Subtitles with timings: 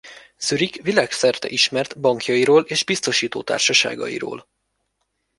[0.39, 4.47] Zürich világszerte ismert bankjairól és biztosítótársaságairól.